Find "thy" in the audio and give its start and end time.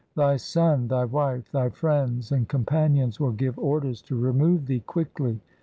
0.15-0.35, 0.87-1.05, 1.51-1.69